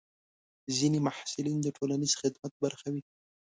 ځینې 0.77 0.99
محصلین 1.07 1.57
د 1.63 1.67
ټولنیز 1.77 2.13
خدمت 2.21 2.51
برخه 2.63 2.87
وي. 2.93 3.03